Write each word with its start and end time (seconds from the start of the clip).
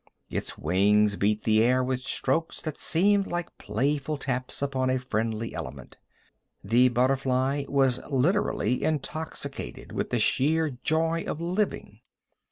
Its 0.31 0.57
wings 0.57 1.15
beat 1.15 1.43
the 1.43 1.61
air 1.63 1.83
with 1.83 2.01
strokes 2.01 2.59
that 2.63 2.75
seemed 2.79 3.27
like 3.27 3.55
playful 3.59 4.17
taps 4.17 4.59
upon 4.59 4.89
a 4.89 4.97
friendly 4.97 5.53
element. 5.53 5.95
The 6.63 6.89
butterfly 6.89 7.65
was 7.69 7.99
literally 8.09 8.83
intoxicated 8.83 9.91
with 9.91 10.09
the 10.09 10.17
sheer 10.17 10.71
joy 10.71 11.25
of 11.27 11.39
living. 11.39 11.99